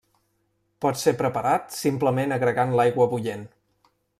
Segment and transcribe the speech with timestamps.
[0.85, 3.49] Pot ser preparat simplement agregant l'aigua bullent.